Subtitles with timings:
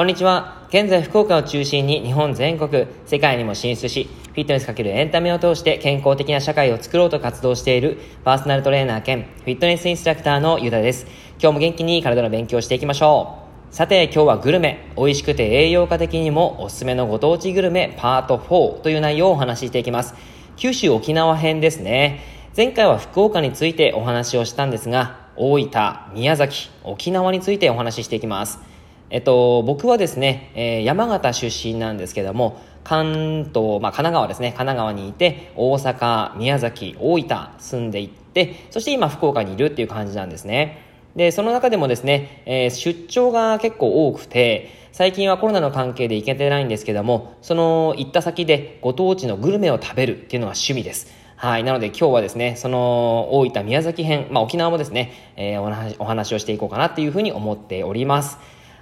[0.00, 0.66] こんにちは。
[0.70, 11.06] 現在福岡を中心に日本全国、世界にも進出し、フィットネスかけるエンタメを通して健康的な社会を作ろうと活動しているパーソナルトレーナー兼フィットネスインストラクターのゆうたです。
[11.38, 13.40] 今日も元気に体の勉強をしていきましょ
[13.70, 13.74] う。
[13.74, 20.14] さて今日はグルメ、美味しくて栄養価的にもおすすめのご当地グルメパート4という内容をお話ししていきます。
[20.56, 22.24] 九州沖縄編ですね。
[22.56, 25.70] 前回は福岡についてお話をしたんですが、大分、
[26.14, 28.69] 宮崎、沖縄についてお話ししていきます。
[29.10, 40.86] えっと、僕はですね、えー、山形出身なんですけども、関東、まあ、神奈川ですね、神奈川にいて、大阪、宮崎、大分住んでいって、そして今福岡にいるっていう感じなんですね。
[41.16, 51.12] で、その中でもですね、えー、出張が結構多くて、最近はコロナの関係で行けてないんですけども、その行った先でご当地のグルメを食べるっていうのが趣味です。
[51.36, 51.64] はい。
[51.64, 58.38] なので今日はですね、その大分宮崎編、まあ沖縄もですね、えー、お話お話をしていこうかなっていうふうに思っております。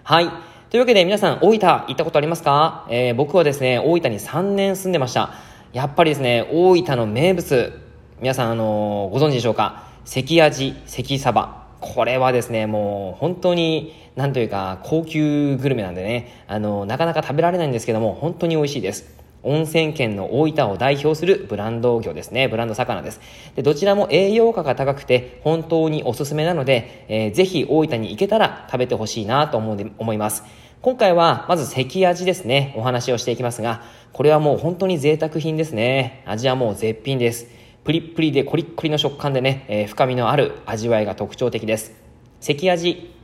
[0.08, 0.30] はい。
[0.70, 2.86] というわけで皆さん、大分行ったことありますか？
[2.88, 5.34] えー、僕はですね、大分に3年住んでました。
[5.74, 7.78] やっぱりですね、大分の名物、
[8.18, 9.82] 皆さん、あのー、ご存知でしょうか？
[10.06, 11.66] 関味、関サバ。
[11.82, 19.17] これはですね、もう本当に、なんというか、高級グルメなんでね、あのー、なかなか食べられないんですけども、本当に美味しいです。
[19.42, 22.48] 温泉県の大分を代表するブランド魚ですね。
[22.48, 23.20] ブランド魚です。
[23.56, 30.44] でどちらも栄養価が高くて本当におすすめなので、えー、ぜひ大分に行けたら食べてほしいなと思うで思います。
[30.80, 32.72] 今回はまず関味ですね。
[32.76, 36.22] お話をしていきますが、これはもう本当に贅沢品ですね。
[36.26, 37.48] 味はもう絶品です。
[37.84, 41.92] プリップリでコリッコリの食感でね、えー、深みのある味わいが特徴的です。
[42.40, 43.17] 関味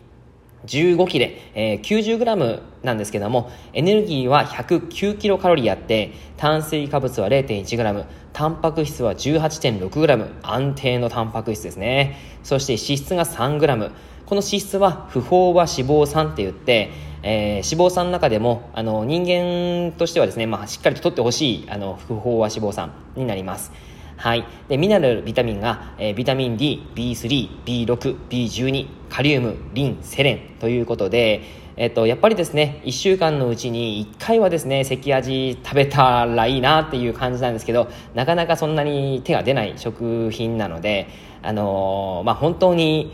[0.67, 12.19] 15切れ、えー、90g なんですけども、エネルギーは109キロカロリーあって、炭水化物は 0.1g、タンパク質は 18.6g、安定のタンパク質ですね。
[12.42, 13.91] そして脂質が 3g。
[14.27, 16.91] この脂質は不飽和脂肪酸って言って、
[17.23, 23.73] えー、脂肪酸の中でもあの人間としてはですね、まあ、しっかりと取ってほしいあの不飽和脂肪酸になります。
[24.17, 24.47] はい。
[24.69, 31.42] で、ミネラル、ビタミンが、えー、ビタミン D、B3、B6、B12、カリウム、リン、セレンということで、
[31.77, 41.08] えっと、やっぱりですね、1週間のうちに1回はですね、関味食べたらいいなっていう感じなんですけど、なかなかそんなに手が出ない食品なので、
[41.42, 43.13] あのー、まあ、本当に、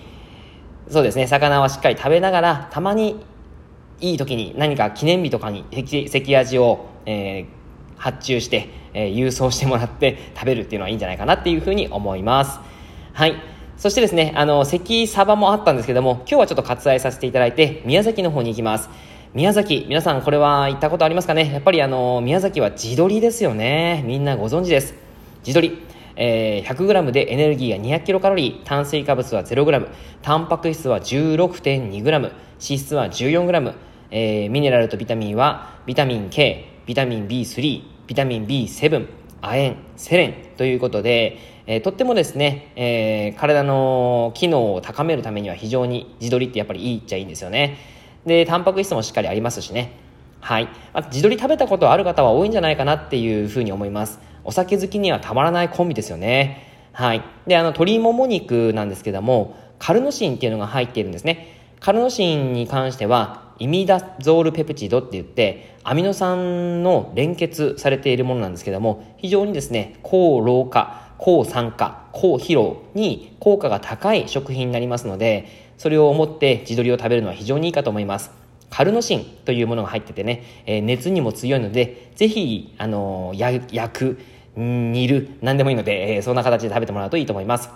[0.91, 3.25] そうですね、魚はしっかり食べながら、たまに
[4.01, 7.60] いい時に何か記念日とかに関味を、えー
[8.01, 12.59] 発注して、えー、郵送してもらって食べるっていうのはいいんじゃないかなっていうふうに思います。
[13.13, 13.35] はい。
[13.77, 18.91] そしてですね、あの、関サバもあったんですけども、今日はちょっと割愛させていただいて、宮崎の方に行きます。
[19.33, 21.53] 宮崎、皆さんこれは行ったことありますかね？
[21.53, 24.03] やっぱりあの、宮崎は地鶏ですよね。
[24.07, 24.95] みんなご存知です。
[25.43, 25.79] 地鶏。
[26.17, 29.89] えー、100g でエネルギーが 200kcal、炭水化物は 0g、
[30.21, 33.75] タンパク質は 16.2g、脂質は 14g、
[34.11, 39.07] えー、ミネラルとビタミンはビタミン K、ビタミン B3、ビタミン B7、
[39.41, 41.39] 亜鉛、セレンということで、
[41.69, 47.79] えー、とってもですね、えー、体の機能を高めるためには非常に地鶏ってやっぱりいいっちゃいいんですよね。
[48.27, 49.93] で、タンパク質もしっかりありますしね。
[50.41, 50.65] はい。
[50.65, 54.19] まあ、地鶏食べたことある方は多いんじゃないかなっていうふうに思います。
[54.43, 56.91] お酒好きにはたまらないコンビですよね。
[56.91, 57.23] はい。
[57.47, 61.77] で、あの、鶏もも肉なんですけども、カルノシンっていうのが入っているんですね。
[61.79, 78.31] カルノシンに関しては、イミダゾールペプチドって言って、アミノ酸の連結されているものなんですけども、非常にですね、抗老化、抗酸化、抗疲労に効果が高い食品になりますので、それを思って地鶏を食べるのは非常にいいかと思います。
[78.71, 84.19] カルノシンというものが入っててね、えー、熱にも強いので、ぜひ、あのー、焼く、
[84.57, 87.69] 煮る、何でもいいので、えー、そんな形で食べてもらうといいと思います。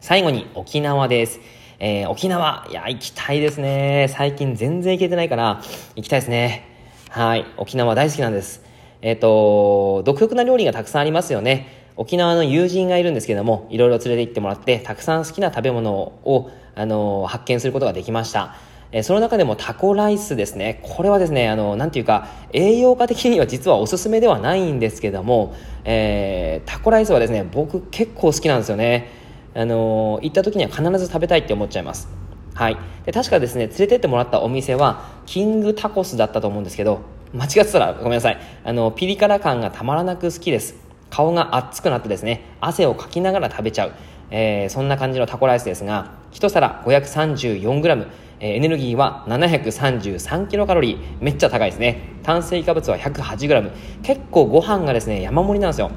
[0.00, 1.40] 最後に沖縄です。
[1.78, 4.06] えー、沖縄、いや、行きたいですね。
[4.08, 5.60] 最近全然行けてないから、
[5.94, 6.64] 行きたいですね。
[7.10, 7.44] はい。
[7.58, 8.62] 沖縄大好きなんです。
[9.02, 11.90] えっ、ー、と、独特な料理がたくさんありますよね。
[11.96, 18.56] 沖縄の友人がいるんですけども、いろいろ連れて行ってもらって、たくさん好きな食べ物を、あの、発見することができました。
[18.92, 20.80] えその中でもタコライスですね。
[20.82, 25.54] これはですね、あの、なんていうか、栄養価的には実はおすすめではないんですけども、
[25.84, 29.25] えー、タコライスはですね、僕結構好きなんですよね。
[29.56, 32.08] あの行った時には必ず食べたいって思っちゃいます。
[32.54, 32.76] はい。
[33.06, 37.00] で、確かですね、連れてってもらったお店は、キングタコスだったと思うんですけど、
[37.34, 38.38] 間違ってたらごめんなさい。
[38.64, 40.74] あの、ピリ辛感がたまらなく好きです。
[41.10, 43.92] 顔が熱くなってですね、汗をかきながら食べちゃう。
[44.30, 48.06] えー、そんな感じのタコライスですが、一皿 534g、
[48.40, 52.16] え、エネルギーは 733kcal、めっちゃ高いですね。
[52.22, 53.70] 炭水化物は 108g。
[54.02, 55.90] 結構ご飯がですね、山盛りなんですよ。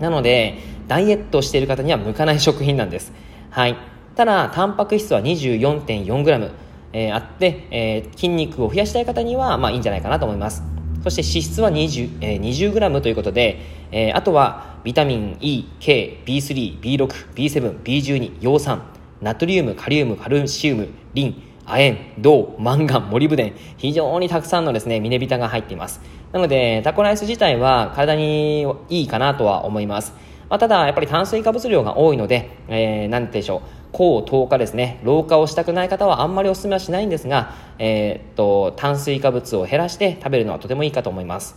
[0.00, 0.58] なので、
[0.88, 3.12] ダイエットしている方には向かない食品なんです。
[3.50, 3.76] はい。
[4.14, 6.50] ただ、タンパク質は 24.4g、
[6.92, 10.62] えー、あって、えー、筋肉を増やしたい方には、まあいいんじゃないかなと思います。
[11.02, 13.60] そして脂質は 20,、えー、20g ということで、
[13.92, 18.82] えー、あとはビタミン E、K、B3、B6、B7、B12、葉酸、
[19.20, 26.00] ナトリウム、カリウム、カルシウム、リン、亜鉛、銅、マンガン、モリブデン、非常にたくさんのですね、ミネビタが入っています。
[26.32, 30.12] なので、タコライス自体は体にいいかなとは思います。
[30.48, 33.60] まあ、ただ、やっぱり炭水化物量が多いので、えー、なんでしょう、
[33.92, 41.56] 抗糖化ですね、老化をしたくない方はあんまりお勧めはしないんですが、えー、っと、炭水化物を減らして食べるのはとてもいいかと思います。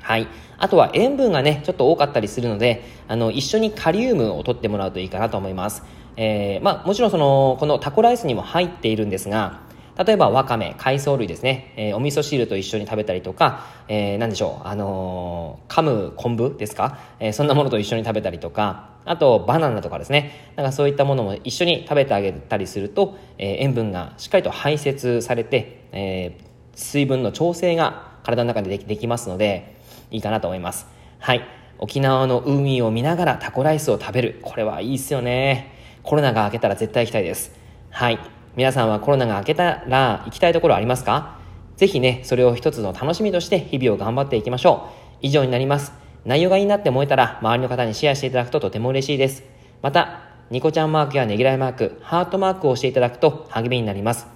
[0.00, 0.26] はい。
[0.58, 5.82] あとは塩分がね、ちょっと多かったりするので、あの、一緒にカリウムを取ってもらうといいかなと思います。
[6.16, 9.60] えー、まあ、もちろんその、このタコライスにも入っているんですが、
[9.96, 26.42] 例えばわかめ、海藻類ですね、えー、お味噌汁と一緒に食べたりとか、えー、なんでしょう、あのー、噛む昆布ですか、えー、そんなものと一緒に食べたりとか、あとバナナとかですね、なんかそういったものも一緒に食べてあげたりすると、えー、塩分がしっかりと排泄されて、えー、
[26.74, 29.76] 水分の調整が体の中でできできますので、
[30.10, 30.86] いいかなと思います。
[31.18, 31.42] はい。
[31.78, 34.38] 沖縄の海を見ながらタコライスを食べる。
[34.42, 35.72] これはいいっすよね。
[36.02, 37.52] コロナが明けたら絶対行きたいです。
[37.90, 38.18] はい。
[38.54, 41.38] 皆さんはコロナが明けたら行きたいところありますか？
[41.76, 45.16] ぜひね、それを一つの楽しみとして日々を頑張っていきましょう。
[45.22, 45.92] 以上になります。
[46.26, 49.42] 内容がいいなって思えたら、周りの方にシェアしていただくととても嬉しいです。
[49.80, 50.20] また、
[50.50, 54.26] ニコちゃんマークやねぎらいマーク、ハートマークを押していただくと励みになります。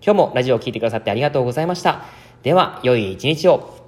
[0.00, 2.04] 今日もラジオを聴いてくださってありがとうございました。
[2.42, 3.85] では、良い一日を。